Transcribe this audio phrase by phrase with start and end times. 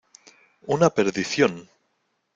[0.65, 1.69] ¡una perdición!...